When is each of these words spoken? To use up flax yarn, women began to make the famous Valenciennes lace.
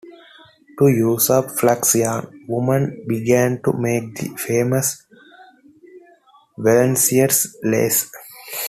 To 0.79 0.87
use 0.87 1.29
up 1.29 1.51
flax 1.59 1.93
yarn, 1.93 2.45
women 2.47 3.05
began 3.07 3.61
to 3.61 3.71
make 3.73 4.15
the 4.15 4.29
famous 4.35 5.05
Valenciennes 6.57 7.55
lace. 7.61 8.09